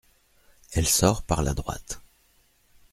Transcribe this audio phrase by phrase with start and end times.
[0.71, 2.01] Elle sort par la droite.